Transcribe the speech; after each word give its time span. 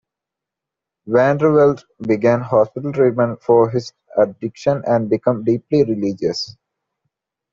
Van 1.05 1.37
der 1.37 1.53
Velde 1.53 1.83
began 1.99 2.41
hospital 2.41 2.91
treatment 2.91 3.39
for 3.39 3.69
his 3.69 3.93
addiction 4.17 4.81
and 4.87 5.07
became 5.11 5.43
deeply 5.43 5.83
religious. 5.83 6.57